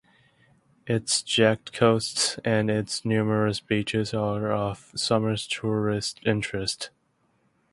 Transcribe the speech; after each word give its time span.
Its 0.87 1.21
jagged 1.21 1.73
coasts 1.73 2.39
and 2.43 2.71
its 2.71 3.05
numerous 3.05 3.59
beaches 3.59 4.15
are 4.15 4.51
of 4.51 4.89
summer 4.95 5.37
tourist 5.37 6.19
interest. 6.25 6.89